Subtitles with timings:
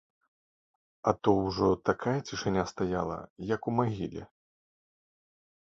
[1.11, 3.19] А то ўжо такая цішыня стаяла,
[3.55, 4.23] як у магіле.